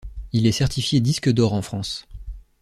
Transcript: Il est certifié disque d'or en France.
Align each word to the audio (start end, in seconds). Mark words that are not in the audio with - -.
Il 0.33 0.47
est 0.47 0.51
certifié 0.51 0.99
disque 0.99 1.29
d'or 1.31 1.53
en 1.53 1.61
France. 1.61 2.07